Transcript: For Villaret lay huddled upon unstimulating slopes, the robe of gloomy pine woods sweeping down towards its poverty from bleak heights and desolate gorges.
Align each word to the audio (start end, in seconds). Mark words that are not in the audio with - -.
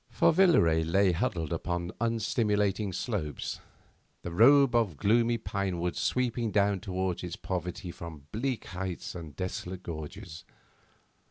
For 0.09 0.33
Villaret 0.33 0.87
lay 0.91 1.11
huddled 1.11 1.53
upon 1.53 1.91
unstimulating 2.01 2.91
slopes, 2.91 3.59
the 4.23 4.31
robe 4.31 4.73
of 4.73 4.97
gloomy 4.97 5.37
pine 5.37 5.77
woods 5.79 5.99
sweeping 5.99 6.49
down 6.49 6.79
towards 6.79 7.21
its 7.23 7.35
poverty 7.35 7.91
from 7.91 8.25
bleak 8.31 8.65
heights 8.65 9.13
and 9.13 9.35
desolate 9.35 9.83
gorges. 9.83 10.43